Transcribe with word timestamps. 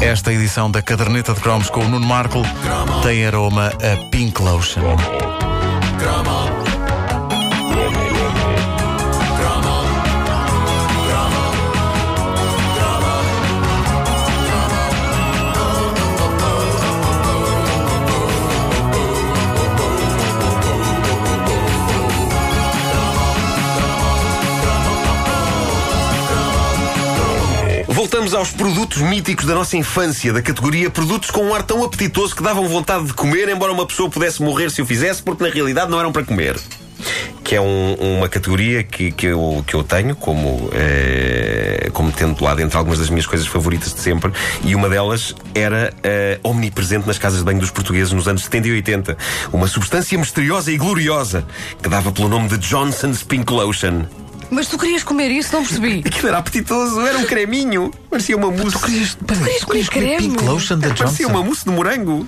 Esta 0.00 0.32
edição 0.32 0.70
da 0.70 0.80
Caderneta 0.80 1.34
de 1.34 1.40
Cromos 1.40 1.68
com 1.68 1.80
o 1.80 1.88
Nuno 1.88 2.06
Marco 2.06 2.42
tem 3.02 3.26
aroma 3.26 3.68
a 3.68 4.08
Pink 4.10 4.40
Lotion. 4.40 4.96
Voltamos 28.12 28.34
aos 28.34 28.50
produtos 28.50 28.98
míticos 29.02 29.46
da 29.46 29.54
nossa 29.54 29.76
infância, 29.76 30.32
da 30.32 30.42
categoria 30.42 30.90
produtos 30.90 31.30
com 31.30 31.44
um 31.44 31.54
ar 31.54 31.62
tão 31.62 31.84
apetitoso 31.84 32.34
que 32.34 32.42
davam 32.42 32.66
vontade 32.68 33.04
de 33.04 33.12
comer, 33.14 33.48
embora 33.48 33.70
uma 33.72 33.86
pessoa 33.86 34.10
pudesse 34.10 34.42
morrer 34.42 34.68
se 34.68 34.82
o 34.82 34.84
fizesse, 34.84 35.22
porque 35.22 35.44
na 35.44 35.48
realidade 35.48 35.92
não 35.92 36.00
eram 36.00 36.10
para 36.10 36.24
comer. 36.24 36.58
Que 37.44 37.54
é 37.54 37.60
um- 37.60 37.94
uma 38.18 38.28
categoria 38.28 38.82
que, 38.82 39.12
que, 39.12 39.26
eu, 39.26 39.62
que 39.64 39.74
eu 39.74 39.84
tenho 39.84 40.16
como, 40.16 40.68
eh, 40.72 41.88
como 41.92 42.10
tendo 42.10 42.42
lá 42.42 42.52
dentro 42.52 42.76
algumas 42.78 42.98
das 42.98 43.10
minhas 43.10 43.26
coisas 43.26 43.46
favoritas 43.46 43.94
de 43.94 44.00
sempre, 44.00 44.32
e 44.64 44.74
uma 44.74 44.88
delas 44.88 45.32
era 45.54 45.94
eh, 46.02 46.40
omnipresente 46.42 47.06
nas 47.06 47.16
casas 47.16 47.38
de 47.38 47.44
banho 47.44 47.60
dos 47.60 47.70
portugueses 47.70 48.12
nos 48.12 48.26
anos 48.26 48.42
70 48.42 48.66
e 48.66 48.72
80. 48.72 49.16
Uma 49.52 49.68
substância 49.68 50.18
misteriosa 50.18 50.72
e 50.72 50.76
gloriosa 50.76 51.46
que 51.80 51.88
dava 51.88 52.10
pelo 52.10 52.28
nome 52.28 52.48
de 52.48 52.58
Johnson's 52.58 53.22
Pink 53.22 53.52
Lotion. 53.52 54.02
Mas 54.50 54.66
tu 54.68 54.76
querias 54.78 55.02
comer 55.02 55.30
isso? 55.30 55.52
Não 55.54 55.64
percebi. 55.64 56.02
Aquilo 56.06 56.28
era 56.28 56.38
apetitoso, 56.38 57.00
era 57.00 57.18
um 57.18 57.24
creminho, 57.24 57.90
parecia 58.10 58.36
uma 58.36 58.50
mousse. 58.50 58.78
Querias, 58.78 59.16
querias 59.26 59.64
comer 59.64 59.86
creme? 59.88 60.28
Pink 60.30 60.44
Lotion 60.44 60.78
da 60.78 60.88
Parecia 60.94 61.26
uma 61.26 61.34
Johnson? 61.34 61.46
mousse 61.46 61.64
de 61.64 61.70
morango. 61.70 62.26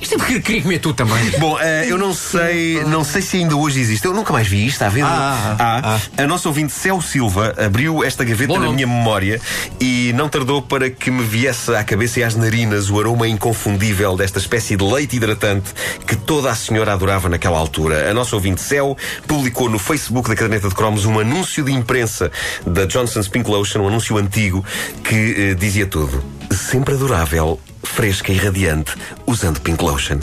Isto 0.00 0.14
é 0.14 0.18
porque 0.18 0.40
queria 0.40 0.62
comer 0.62 0.78
tu 0.78 0.94
também. 0.94 1.30
Bom, 1.38 1.58
eh, 1.60 1.86
eu 1.88 1.98
não 1.98 2.14
sei, 2.14 2.82
não 2.84 3.04
sei 3.04 3.20
se 3.20 3.36
ainda 3.36 3.56
hoje 3.56 3.80
existe. 3.80 4.04
Eu 4.06 4.14
nunca 4.14 4.32
mais 4.32 4.48
vi 4.48 4.66
isto, 4.66 4.76
está 4.76 4.86
a 4.86 4.88
ver? 4.88 5.04
Ah, 5.04 5.98
A 6.16 6.26
nossa 6.26 6.48
ouvinte 6.48 6.72
Céu 6.72 7.00
Silva 7.00 7.54
abriu 7.58 8.02
esta 8.02 8.24
gaveta 8.24 8.52
Bom 8.52 8.58
na 8.58 8.72
minha 8.72 8.86
memória 8.86 9.40
e 9.80 10.12
não 10.14 10.28
tardou 10.28 10.62
para 10.62 10.88
que 10.90 11.10
me 11.10 11.22
viesse 11.22 11.74
à 11.74 11.84
cabeça 11.84 12.20
e 12.20 12.24
às 12.24 12.34
narinas 12.34 12.88
o 12.90 12.98
aroma 12.98 13.28
inconfundível 13.28 14.16
desta 14.16 14.38
espécie 14.38 14.76
de 14.76 14.84
leite 14.84 15.16
hidratante 15.16 15.72
que 16.06 16.16
toda 16.16 16.50
a 16.50 16.54
senhora 16.54 16.92
adorava 16.92 17.28
naquela 17.28 17.58
altura. 17.58 18.10
A 18.10 18.14
nossa 18.14 18.34
ouvinte 18.34 18.60
Céu 18.60 18.96
publicou 19.26 19.68
no 19.68 19.78
Facebook 19.78 20.28
da 20.28 20.34
Caderneta 20.34 20.68
de 20.68 20.74
Cromos 20.74 21.04
um 21.04 21.18
anúncio 21.18 21.62
de 21.64 21.72
imprensa 21.72 22.30
da 22.66 22.86
Johnson's 22.86 23.28
Pink 23.28 23.48
Lotion, 23.50 23.80
um 23.82 23.88
anúncio 23.88 24.16
antigo 24.16 24.64
que 25.04 25.50
eh, 25.50 25.54
dizia 25.54 25.86
tudo. 25.86 26.22
Sempre 26.50 26.94
adorável, 26.94 27.60
fresca 27.82 28.32
e 28.32 28.36
radiante, 28.36 28.92
usando 29.26 29.60
Pink 29.60 29.82
Lotion. 29.82 30.18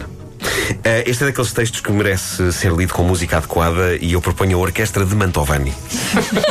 Eh, 0.84 1.04
este 1.08 1.24
é 1.24 1.28
daqueles 1.28 1.52
textos 1.52 1.82
que 1.82 1.92
merece 1.92 2.52
ser 2.52 2.72
lido 2.72 2.94
com 2.94 3.04
música 3.04 3.38
adequada 3.38 3.96
e 3.96 4.14
eu 4.14 4.22
proponho 4.22 4.58
a 4.58 4.62
orquestra 4.62 5.06
de 5.06 5.16
Mantovani. 5.16 5.74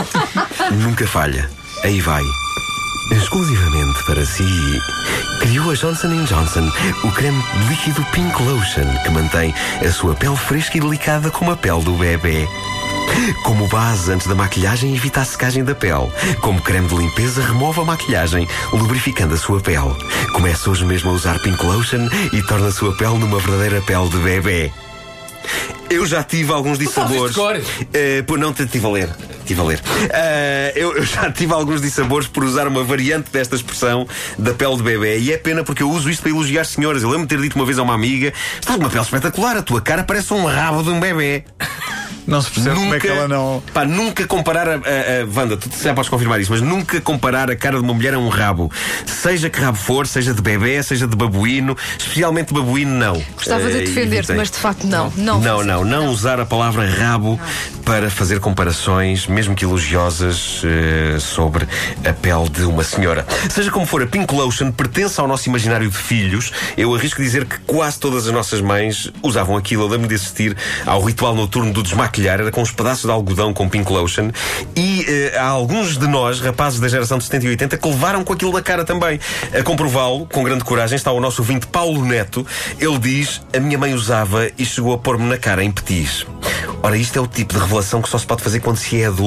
Nunca 0.82 1.06
falha. 1.06 1.48
Aí 1.84 2.00
vai. 2.00 2.22
Exclusivamente 3.12 4.04
para 4.04 4.24
si, 4.26 4.42
criou 5.40 5.70
a 5.70 5.74
Johnson 5.74 6.24
Johnson 6.24 6.72
o 7.04 7.12
creme 7.12 7.40
líquido 7.68 8.04
Pink 8.06 8.42
Lotion 8.42 8.86
que 9.04 9.10
mantém 9.10 9.54
a 9.80 9.92
sua 9.92 10.14
pele 10.14 10.36
fresca 10.36 10.76
e 10.76 10.80
delicada 10.80 11.30
como 11.30 11.52
a 11.52 11.56
pele 11.56 11.84
do 11.84 11.92
bebê. 11.92 12.48
Como 13.42 13.66
base 13.68 14.12
antes 14.12 14.26
da 14.26 14.34
maquilhagem, 14.34 14.94
evita 14.94 15.20
a 15.20 15.24
secagem 15.24 15.64
da 15.64 15.74
pele. 15.74 16.10
Como 16.40 16.60
creme 16.60 16.88
de 16.88 16.94
limpeza, 16.94 17.42
remove 17.42 17.80
a 17.80 17.84
maquilhagem, 17.84 18.46
lubrificando 18.72 19.34
a 19.34 19.38
sua 19.38 19.60
pele. 19.60 19.94
Comece 20.32 20.68
hoje 20.68 20.84
mesmo 20.84 21.10
a 21.10 21.14
usar 21.14 21.38
Pink 21.40 21.64
Lotion 21.64 22.08
e 22.32 22.42
torna 22.42 22.68
a 22.68 22.72
sua 22.72 22.96
pele 22.96 23.18
numa 23.18 23.38
verdadeira 23.38 23.80
pele 23.82 24.08
de 24.08 24.18
bebê. 24.18 24.72
Eu 25.88 26.04
já 26.06 26.22
tive 26.22 26.52
alguns 26.52 26.78
dissabores. 26.78 27.32
de 27.32 27.36
Eh, 27.92 28.22
pô, 28.22 28.36
não, 28.36 28.50
estive 28.50 28.86
a 28.86 28.88
ler. 28.88 29.35
Estive 29.46 29.60
a 29.60 29.64
ler. 29.64 29.80
Eh, 30.10 30.72
eu, 30.74 30.96
eu 30.96 31.04
já 31.04 31.30
tive 31.30 31.52
alguns 31.52 31.80
dissabores 31.80 32.26
por 32.26 32.42
usar 32.42 32.66
uma 32.66 32.82
variante 32.82 33.30
desta 33.30 33.54
expressão 33.54 34.04
da 34.36 34.52
pele 34.52 34.76
de 34.76 34.82
bebê. 34.82 35.20
E 35.20 35.32
é 35.32 35.38
pena 35.38 35.62
porque 35.62 35.84
eu 35.84 35.88
uso 35.90 36.10
isto 36.10 36.22
para 36.22 36.32
elogiar 36.32 36.64
senhoras. 36.64 37.04
Eu 37.04 37.10
lembro 37.10 37.28
de 37.28 37.36
ter 37.36 37.40
dito 37.40 37.54
uma 37.54 37.64
vez 37.64 37.78
a 37.78 37.84
uma 37.84 37.94
amiga: 37.94 38.32
Estás 38.60 38.76
uma 38.76 38.90
pele 38.90 39.02
espetacular, 39.04 39.56
a 39.56 39.62
tua 39.62 39.80
cara 39.80 40.02
parece 40.02 40.34
um 40.34 40.44
rabo 40.46 40.82
de 40.82 40.90
um 40.90 40.98
bebê. 40.98 41.44
Não 42.26 42.42
se 42.42 42.50
percebe 42.50 42.74
como 42.74 42.92
é 42.92 42.98
que 42.98 43.06
ela 43.06 43.28
não. 43.28 43.62
Pá, 43.72 43.84
nunca 43.84 44.26
comparar 44.26 44.68
a, 44.68 44.72
a, 44.72 44.76
a 44.76 44.80
Wanda, 45.32 45.56
tu 45.56 45.70
já 45.80 45.94
podes 45.94 46.10
confirmar 46.10 46.40
isso, 46.40 46.50
mas 46.50 46.60
nunca 46.60 47.00
comparar 47.00 47.48
a 47.48 47.54
cara 47.54 47.76
de 47.76 47.84
uma 47.84 47.94
mulher 47.94 48.14
a 48.14 48.18
um 48.18 48.28
rabo. 48.28 48.68
Seja 49.06 49.48
que 49.48 49.60
rabo 49.60 49.78
for, 49.78 50.08
seja 50.08 50.34
de 50.34 50.42
bebê, 50.42 50.82
seja 50.82 51.06
de 51.06 51.14
babuíno, 51.14 51.76
especialmente 51.96 52.52
babuíno, 52.52 52.90
não. 52.98 53.22
Gostava 53.36 53.70
de 53.70 53.76
Eh, 53.76 53.80
defender-te, 53.82 54.32
mas 54.32 54.50
de 54.50 54.56
facto 54.58 54.88
não. 54.88 55.12
Não, 55.16 55.40
Não, 55.40 55.62
não, 55.62 55.84
não 55.84 56.08
usar 56.08 56.40
a 56.40 56.44
palavra 56.44 56.84
rabo 56.90 57.38
para 57.84 58.10
fazer 58.10 58.40
comparações, 58.40 59.28
mesmo 59.36 59.54
que 59.54 59.66
elogiosas, 59.66 60.62
eh, 60.64 61.18
sobre 61.20 61.68
a 62.02 62.12
pele 62.14 62.48
de 62.48 62.62
uma 62.62 62.82
senhora. 62.82 63.26
Seja 63.50 63.70
como 63.70 63.84
for, 63.84 64.02
a 64.02 64.06
Pink 64.06 64.34
Lotion 64.34 64.72
pertence 64.72 65.20
ao 65.20 65.28
nosso 65.28 65.46
imaginário 65.46 65.90
de 65.90 65.96
filhos. 65.96 66.50
Eu 66.74 66.94
arrisco 66.94 67.20
dizer 67.20 67.44
que 67.44 67.58
quase 67.66 68.00
todas 68.00 68.26
as 68.26 68.32
nossas 68.32 68.62
mães 68.62 69.12
usavam 69.22 69.54
aquilo. 69.54 69.82
Eu 69.82 69.88
lembro 69.88 70.08
de 70.08 70.14
assistir 70.14 70.56
ao 70.86 71.02
ritual 71.02 71.34
noturno 71.34 71.70
do 71.70 71.82
desmaquilhar, 71.82 72.40
era 72.40 72.50
com 72.50 72.62
uns 72.62 72.72
pedaços 72.72 73.04
de 73.04 73.10
algodão 73.10 73.52
com 73.52 73.68
Pink 73.68 73.92
Lotion. 73.92 74.30
E 74.74 75.04
eh, 75.06 75.36
há 75.36 75.48
alguns 75.48 75.98
de 75.98 76.06
nós, 76.06 76.40
rapazes 76.40 76.80
da 76.80 76.88
geração 76.88 77.18
de 77.18 77.24
70 77.24 77.44
e 77.44 77.48
80, 77.50 77.76
que 77.76 77.88
levaram 77.88 78.24
com 78.24 78.32
aquilo 78.32 78.54
na 78.54 78.62
cara 78.62 78.86
também. 78.86 79.20
A 79.52 79.62
comprová-lo, 79.62 80.24
com 80.32 80.42
grande 80.44 80.64
coragem, 80.64 80.96
está 80.96 81.12
o 81.12 81.20
nosso 81.20 81.42
ouvinte 81.42 81.66
Paulo 81.66 82.06
Neto. 82.06 82.46
Ele 82.80 82.98
diz: 82.98 83.42
A 83.54 83.60
minha 83.60 83.76
mãe 83.76 83.92
usava 83.92 84.48
e 84.56 84.64
chegou 84.64 84.94
a 84.94 84.98
pôr-me 84.98 85.24
na 85.24 85.36
cara 85.36 85.62
em 85.62 85.70
petis. 85.70 86.24
Ora, 86.82 86.96
isto 86.96 87.18
é 87.18 87.20
o 87.20 87.26
tipo 87.26 87.52
de 87.52 87.60
revelação 87.60 88.00
que 88.00 88.08
só 88.08 88.16
se 88.16 88.24
pode 88.24 88.42
fazer 88.42 88.60
quando 88.60 88.76
se 88.76 89.00
é 89.00 89.06
adulto 89.06 89.25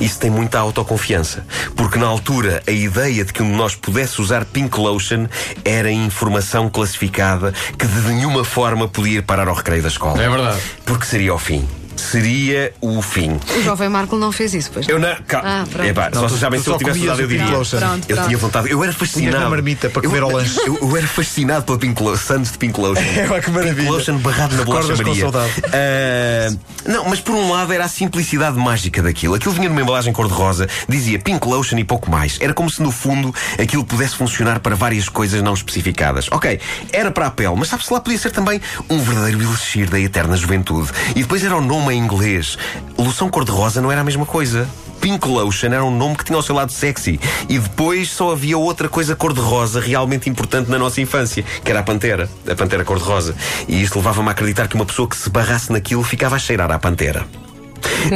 e 0.00 0.08
se 0.08 0.18
tem 0.18 0.30
muita 0.30 0.58
autoconfiança. 0.58 1.46
Porque 1.76 1.98
na 1.98 2.06
altura 2.06 2.62
a 2.66 2.70
ideia 2.70 3.24
de 3.24 3.32
que 3.32 3.42
um 3.42 3.50
de 3.50 3.56
nós 3.56 3.74
pudesse 3.74 4.20
usar 4.20 4.44
Pink 4.44 4.78
Lotion 4.78 5.26
era 5.64 5.90
informação 5.90 6.68
classificada 6.68 7.52
que 7.78 7.86
de 7.86 8.00
nenhuma 8.08 8.44
forma 8.44 8.88
podia 8.88 9.18
ir 9.18 9.22
parar 9.22 9.48
ao 9.48 9.54
recreio 9.54 9.82
da 9.82 9.88
escola. 9.88 10.22
É 10.22 10.28
verdade. 10.28 10.60
Porque 10.84 11.06
seria 11.06 11.34
o 11.34 11.38
fim. 11.38 11.66
Seria 11.98 12.72
o 12.80 13.02
fim. 13.02 13.38
O 13.58 13.62
jovem 13.62 13.88
Marco 13.88 14.16
não 14.16 14.30
fez 14.32 14.54
isso, 14.54 14.70
pois. 14.72 14.88
Eu 14.88 14.98
não. 14.98 15.14
Cal... 15.26 15.42
Ah, 15.44 15.64
pronto. 15.70 15.88
Epá, 15.88 16.10
Não, 16.14 16.20
só 16.22 16.28
tu- 16.28 16.34
se 16.34 16.40
já 16.40 16.50
bem 16.50 16.60
tu 16.60 16.64
se 16.64 16.70
eu 16.70 16.78
tivesse 16.78 17.00
usado, 17.00 17.20
eu 17.20 17.28
diria. 17.28 17.46
Lotion. 17.46 17.78
Pronto, 17.78 18.06
Eu 18.08 18.14
pronto. 18.16 18.26
tinha 18.28 18.38
vontade. 18.38 18.70
Eu 18.70 18.84
era 18.84 18.92
fascinado. 18.92 19.38
na 19.40 19.50
marmita 19.50 19.90
para 19.90 20.02
comer 20.02 20.18
eu, 20.18 20.24
ao 20.24 20.30
lanche. 20.32 20.58
Eu, 20.64 20.78
eu 20.80 20.96
era 20.96 21.06
fascinado 21.06 21.64
pela 21.64 21.78
Pink 21.78 22.02
Lotion, 22.02 22.16
Santos 22.24 22.52
de 22.52 22.58
Pink 22.58 22.80
Lotion. 22.80 23.02
É, 23.18 23.40
que 23.40 23.50
maravilha. 23.50 23.74
Pink 23.74 23.88
Lotion 23.90 24.18
barrado 24.18 24.56
na 24.56 24.64
bolacha 24.64 24.96
Maria. 24.96 25.26
Ah, 25.72 26.54
não, 26.86 27.04
mas 27.08 27.20
por 27.20 27.34
um 27.34 27.50
lado 27.50 27.72
era 27.72 27.84
a 27.84 27.88
simplicidade 27.88 28.56
mágica 28.56 29.02
daquilo. 29.02 29.34
Aquilo 29.34 29.52
vinha 29.52 29.68
numa 29.68 29.80
embalagem 29.80 30.12
cor-de-rosa, 30.12 30.68
dizia 30.88 31.18
Pink 31.18 31.46
Lotion 31.46 31.78
e 31.78 31.84
pouco 31.84 32.10
mais. 32.10 32.38
Era 32.40 32.54
como 32.54 32.70
se 32.70 32.80
no 32.82 32.90
fundo 32.92 33.34
aquilo 33.60 33.84
pudesse 33.84 34.16
funcionar 34.16 34.60
para 34.60 34.74
várias 34.76 35.08
coisas 35.08 35.42
não 35.42 35.54
especificadas. 35.54 36.28
Ok, 36.30 36.60
era 36.92 37.10
para 37.10 37.26
a 37.26 37.30
pele, 37.30 37.54
mas 37.56 37.68
sabe-se 37.68 37.92
lá 37.92 38.00
podia 38.00 38.18
ser 38.18 38.30
também 38.30 38.60
um 38.88 38.98
verdadeiro 39.00 39.42
elixir 39.42 39.88
da 39.90 39.98
eterna 39.98 40.36
juventude. 40.36 40.90
E 41.10 41.20
depois 41.22 41.42
era 41.44 41.56
o 41.56 41.60
nome 41.60 41.87
em 41.90 41.98
inglês. 41.98 42.56
Loção 42.96 43.28
cor-de-rosa 43.28 43.80
não 43.80 43.90
era 43.90 44.00
a 44.00 44.04
mesma 44.04 44.26
coisa. 44.26 44.68
Pink 45.00 45.26
Lotion 45.26 45.68
era 45.68 45.84
um 45.84 45.96
nome 45.96 46.16
que 46.16 46.24
tinha 46.24 46.38
o 46.38 46.42
seu 46.42 46.54
lado 46.54 46.72
sexy. 46.72 47.20
E 47.48 47.58
depois 47.58 48.10
só 48.10 48.32
havia 48.32 48.58
outra 48.58 48.88
coisa 48.88 49.14
cor-de-rosa 49.14 49.80
realmente 49.80 50.28
importante 50.28 50.70
na 50.70 50.78
nossa 50.78 51.00
infância, 51.00 51.44
que 51.64 51.70
era 51.70 51.80
a 51.80 51.82
pantera. 51.82 52.28
A 52.50 52.54
pantera 52.54 52.84
cor-de-rosa. 52.84 53.34
E 53.66 53.82
isto 53.82 53.96
levava-me 53.96 54.28
a 54.28 54.32
acreditar 54.32 54.68
que 54.68 54.74
uma 54.74 54.86
pessoa 54.86 55.08
que 55.08 55.16
se 55.16 55.30
barrasse 55.30 55.72
naquilo 55.72 56.02
ficava 56.02 56.36
a 56.36 56.38
cheirar 56.38 56.70
à 56.70 56.78
pantera. 56.78 57.26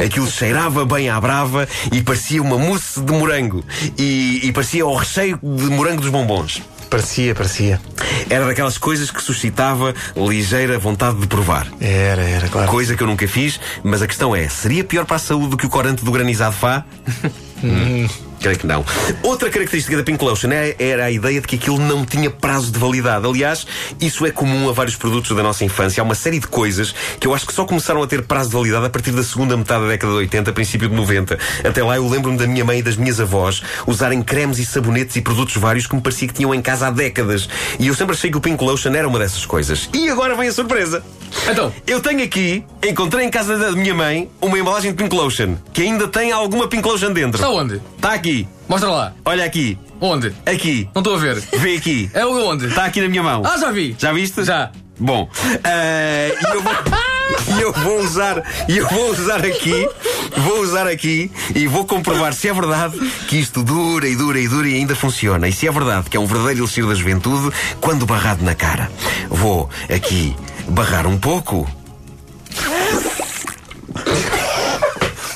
Aquilo 0.03 0.27
cheirava 0.29 0.85
bem 0.85 1.09
à 1.09 1.19
brava 1.19 1.67
e 1.91 2.01
parecia 2.01 2.41
uma 2.41 2.57
mousse 2.57 3.01
de 3.01 3.11
morango. 3.11 3.63
E, 3.97 4.41
e 4.43 4.51
parecia 4.51 4.85
o 4.85 4.95
recheio 4.95 5.39
de 5.41 5.65
morango 5.65 6.01
dos 6.01 6.09
bombons. 6.09 6.61
Parecia, 6.89 7.33
parecia. 7.33 7.81
Era 8.29 8.45
daquelas 8.45 8.77
coisas 8.77 9.11
que 9.11 9.21
suscitava 9.21 9.93
ligeira 10.15 10.77
vontade 10.77 11.19
de 11.19 11.27
provar. 11.27 11.67
Era, 11.79 12.21
era, 12.21 12.47
claro. 12.47 12.69
Coisa 12.69 12.95
que 12.95 13.03
eu 13.03 13.07
nunca 13.07 13.27
fiz, 13.27 13.59
mas 13.83 14.01
a 14.01 14.07
questão 14.07 14.35
é: 14.35 14.47
seria 14.47 14.83
pior 14.83 15.05
para 15.05 15.17
a 15.17 15.19
saúde 15.19 15.49
do 15.49 15.57
que 15.57 15.65
o 15.65 15.69
corante 15.69 16.03
do 16.03 16.11
granizado 16.11 16.55
Fá? 16.55 16.83
Hum, 17.63 18.09
Creio 18.43 18.59
que 18.59 18.67
não. 18.67 18.83
Outra 19.23 19.49
característica 19.49 19.95
da 19.95 20.03
Pink 20.03 20.21
Lotion 20.21 20.51
é- 20.51 20.75
era 20.77 21.05
a 21.05 21.11
ideia 21.11 21.39
de 21.39 21.47
que 21.47 21.55
aquilo 21.55 21.79
não 21.79 22.05
tinha 22.05 22.29
prazo 22.29 22.71
de 22.73 22.77
validade. 22.77 23.25
Aliás, 23.25 23.65
isso 24.01 24.25
é 24.25 24.31
comum 24.31 24.67
a 24.69 24.73
vários 24.73 24.97
produtos 24.97 25.33
da 25.35 25.41
nossa 25.41 25.63
infância. 25.63 26.01
Há 26.01 26.03
uma 26.03 26.13
série 26.13 26.39
de 26.39 26.47
coisas 26.47 26.93
que 27.21 27.25
eu 27.25 27.33
acho 27.33 27.47
que 27.47 27.53
só 27.53 27.63
começaram 27.63 28.03
a 28.03 28.07
ter 28.07 28.21
prazo 28.23 28.49
de 28.49 28.55
validade 28.57 28.85
a 28.85 28.89
partir 28.89 29.11
da 29.11 29.23
segunda 29.23 29.55
metade 29.55 29.83
da 29.83 29.87
década 29.87 30.11
de 30.11 30.17
80, 30.19 30.51
princípio 30.51 30.89
de 30.89 30.93
90. 30.95 31.39
Até 31.63 31.81
lá 31.81 31.95
eu 31.95 32.05
lembro-me 32.09 32.37
da 32.37 32.45
minha 32.45 32.65
mãe 32.65 32.79
e 32.79 32.81
das 32.83 32.97
minhas 32.97 33.17
avós 33.21 33.63
usarem 33.87 34.21
cremes 34.21 34.59
e 34.59 34.65
sabonetes 34.65 35.15
e 35.15 35.21
produtos 35.21 35.55
vários 35.55 35.87
que 35.87 35.95
me 35.95 36.01
parecia 36.01 36.27
que 36.27 36.33
tinham 36.33 36.53
em 36.53 36.61
casa 36.61 36.87
há 36.87 36.91
décadas. 36.91 37.47
E 37.79 37.87
eu 37.87 37.93
sempre 37.95 38.13
achei 38.13 38.29
que 38.29 38.35
o 38.37 38.41
Pink 38.41 38.61
Lotion 38.61 38.91
era 38.93 39.07
uma 39.07 39.19
dessas 39.19 39.45
coisas. 39.45 39.89
E 39.93 40.09
agora 40.09 40.35
vem 40.35 40.49
a 40.49 40.51
surpresa. 40.51 41.01
Então, 41.49 41.73
Eu 41.87 41.99
tenho 42.01 42.23
aqui, 42.23 42.63
encontrei 42.87 43.25
em 43.25 43.29
casa 43.29 43.57
da 43.57 43.71
minha 43.71 43.93
mãe, 43.95 44.29
uma 44.41 44.57
embalagem 44.59 44.91
de 44.91 44.97
Pink 44.97 45.15
Lotion, 45.15 45.55
que 45.73 45.81
ainda 45.81 46.07
tem 46.07 46.31
alguma 46.31 46.67
Pink 46.67 46.85
Lotion 46.87 47.11
dentro. 47.11 47.37
está 47.41 47.49
onde? 47.49 47.81
Está 47.95 48.13
aqui. 48.13 48.32
Mostra 48.67 48.89
lá. 48.89 49.13
Olha 49.25 49.45
aqui. 49.45 49.77
Onde? 49.99 50.33
Aqui. 50.45 50.89
Não 50.93 51.01
estou 51.01 51.15
a 51.15 51.19
ver. 51.19 51.35
Vê 51.59 51.75
aqui. 51.75 52.09
É 52.13 52.25
onde? 52.25 52.67
Está 52.67 52.85
aqui 52.85 53.01
na 53.01 53.07
minha 53.07 53.23
mão. 53.23 53.43
Ah, 53.45 53.57
já 53.57 53.71
vi. 53.71 53.95
Já 53.97 54.11
viste? 54.11 54.43
Já. 54.43 54.71
Bom, 54.99 55.29
e 55.65 56.55
eu 56.55 56.61
vou. 56.61 56.73
E 57.57 57.61
eu 57.61 57.71
vou 57.71 57.99
usar, 57.99 58.43
e 58.67 58.77
eu 58.77 58.87
vou 58.87 59.09
usar 59.09 59.43
aqui, 59.45 59.89
vou 60.37 60.59
usar 60.59 60.87
aqui 60.87 61.31
e 61.55 61.67
vou 61.67 61.85
comprovar 61.85 62.33
se 62.33 62.49
é 62.49 62.53
verdade 62.53 62.99
que 63.27 63.37
isto 63.37 63.63
dura 63.63 64.07
e 64.07 64.15
dura 64.15 64.39
e 64.39 64.47
dura 64.47 64.67
e 64.67 64.75
ainda 64.75 64.95
funciona. 64.95 65.47
E 65.47 65.51
se 65.51 65.67
é 65.67 65.71
verdade 65.71 66.09
que 66.09 66.17
é 66.17 66.19
um 66.19 66.25
verdadeiro 66.25 66.61
elixir 66.61 66.85
da 66.85 66.93
juventude 66.93 67.55
quando 67.79 68.05
barrado 68.05 68.43
na 68.43 68.53
cara. 68.53 68.91
Vou 69.29 69.69
aqui 69.89 70.35
barrar 70.67 71.07
um 71.07 71.17
pouco. 71.17 71.67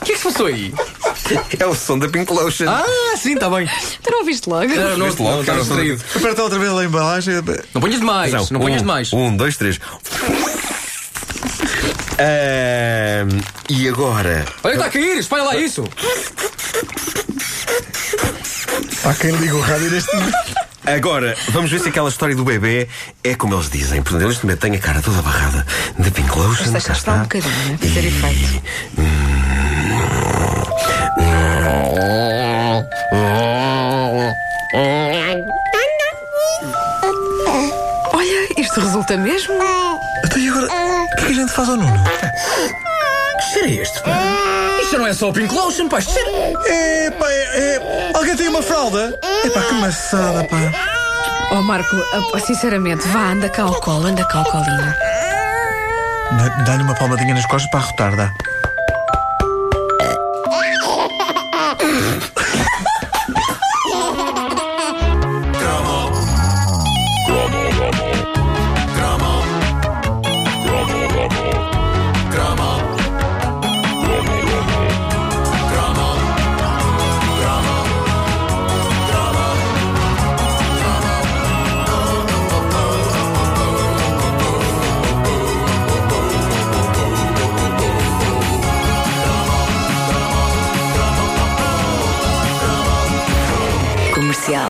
O 0.02 0.06
que 0.06 0.12
é 0.12 0.16
que 0.16 0.18
se 0.18 0.24
passou 0.24 0.48
aí? 0.48 0.74
É 1.60 1.66
o 1.66 1.76
som 1.76 2.00
da 2.00 2.08
Pink 2.08 2.32
Lotion. 2.32 2.70
Ah, 2.70 2.86
sim, 3.18 3.34
está 3.34 3.50
bem. 3.50 3.68
Tu 4.02 4.12
não 4.12 4.20
ouviste 4.20 4.50
logo? 4.50 4.68
Não, 4.68 4.98
não, 4.98 5.06
Viste 5.08 5.22
logo, 5.22 5.38
não, 5.38 5.46
cara, 5.46 5.60
distraído. 5.60 6.04
Aperta 6.16 6.44
outra 6.44 6.60
vez 6.60 6.72
a 6.72 6.86
embalagem. 6.86 7.36
Não 7.74 7.82
ponhas 7.82 8.00
demais. 8.00 8.32
Não, 8.32 8.40
Atenção, 8.40 8.60
ponhas 8.60 8.82
um, 8.82 8.84
demais. 8.84 9.14
Um, 9.14 9.36
dois, 9.36 9.58
três. 9.58 9.80
Ahm, 12.20 13.42
e 13.70 13.88
agora? 13.88 14.46
Olha 14.64 14.74
que 14.74 14.80
está 14.80 14.86
a 14.86 14.90
cair. 14.90 15.18
Espalha 15.18 15.44
lá 15.44 15.56
isso. 15.58 15.84
Há 19.06 19.14
quem 19.14 19.32
liga 19.32 19.56
o 19.56 19.62
rádio 19.62 19.92
neste 19.92 20.16
momento. 20.16 20.68
Agora, 20.86 21.36
vamos 21.50 21.70
ver 21.70 21.82
se 21.82 21.90
aquela 21.90 22.08
história 22.08 22.34
do 22.34 22.46
bebê 22.46 22.88
é 23.22 23.36
como 23.36 23.54
eles 23.54 23.70
dizem. 23.70 24.02
Portanto, 24.02 24.24
eles 24.24 24.40
também 24.40 24.56
têm 24.56 24.76
a 24.76 24.80
cara 24.80 25.02
toda 25.02 25.22
barrada 25.22 25.66
de 26.00 26.10
Pink 26.12 26.30
Lotion. 26.30 26.64
Mas 26.64 26.72
deixa 26.72 26.88
cá 26.88 26.94
estar 26.94 27.14
um 27.16 27.22
bocadinho, 27.24 27.66
né? 27.68 27.78
Para 27.78 27.90
ter 27.90 28.06
efeito. 28.06 28.64
Resulta 39.08 39.18
mesmo. 39.18 39.54
Então 40.26 40.38
e 40.38 40.50
agora? 40.50 40.66
O 40.66 41.16
que 41.16 41.24
é 41.24 41.26
que 41.26 41.32
a 41.32 41.36
gente 41.36 41.52
faz 41.52 41.70
ao 41.70 41.78
Nuno? 41.78 42.04
Que 42.04 43.44
cheiro 43.54 43.68
é 43.68 43.72
este, 43.82 44.02
pá? 44.04 44.10
Isto 44.82 44.98
não 44.98 45.08
é 45.08 45.14
só 45.14 45.30
o 45.30 45.34
Pink 45.34 45.54
Lotion, 45.54 45.88
pá. 45.88 46.00
Isto 46.00 46.14
cheiro... 46.14 46.30
É, 46.68 47.12
pá, 47.12 47.32
é, 47.32 47.76
é- 47.76 48.12
Alguém 48.14 48.36
tem 48.36 48.48
uma 48.50 48.62
fralda? 48.62 49.18
É 49.24 49.50
pá, 49.50 49.62
que 49.62 49.74
maçada, 49.76 50.44
pá. 50.46 50.58
Oh, 51.52 51.62
Marco, 51.62 51.96
ah, 51.96 52.40
sinceramente, 52.40 53.08
vá, 53.08 53.32
anda 53.32 53.50
cá 53.50 53.64
ao 53.64 53.80
colo, 53.80 54.08
anda 54.08 54.26
cá 54.26 54.40
ao 54.40 54.46
colinho. 54.46 54.94
Dá-lhe 56.66 56.84
uma 56.84 56.96
palmadinha 56.96 57.34
nas 57.34 57.46
costas 57.46 57.70
para 57.72 57.80
arrotar, 57.80 58.16
dá. 58.18 58.34